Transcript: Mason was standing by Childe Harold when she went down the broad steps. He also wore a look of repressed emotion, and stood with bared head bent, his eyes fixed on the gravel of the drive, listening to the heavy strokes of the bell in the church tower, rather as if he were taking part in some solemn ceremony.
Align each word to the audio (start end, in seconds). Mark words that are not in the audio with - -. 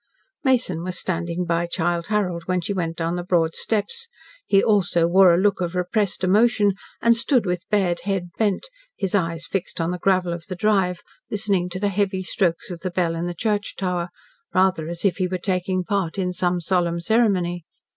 Mason 0.43 0.81
was 0.81 0.97
standing 0.97 1.45
by 1.45 1.67
Childe 1.67 2.07
Harold 2.07 2.47
when 2.47 2.59
she 2.59 2.73
went 2.73 2.97
down 2.97 3.17
the 3.17 3.23
broad 3.23 3.53
steps. 3.53 4.07
He 4.47 4.63
also 4.63 5.05
wore 5.05 5.31
a 5.31 5.37
look 5.37 5.61
of 5.61 5.75
repressed 5.75 6.23
emotion, 6.23 6.73
and 7.03 7.15
stood 7.15 7.45
with 7.45 7.69
bared 7.69 7.99
head 7.99 8.29
bent, 8.35 8.65
his 8.97 9.13
eyes 9.13 9.45
fixed 9.45 9.79
on 9.79 9.91
the 9.91 9.99
gravel 9.99 10.33
of 10.33 10.45
the 10.47 10.55
drive, 10.55 11.01
listening 11.29 11.69
to 11.69 11.79
the 11.79 11.89
heavy 11.89 12.23
strokes 12.23 12.71
of 12.71 12.79
the 12.79 12.89
bell 12.89 13.13
in 13.13 13.27
the 13.27 13.35
church 13.35 13.75
tower, 13.75 14.09
rather 14.55 14.89
as 14.89 15.05
if 15.05 15.17
he 15.17 15.27
were 15.27 15.37
taking 15.37 15.83
part 15.83 16.17
in 16.17 16.33
some 16.33 16.59
solemn 16.59 16.99
ceremony. 16.99 17.63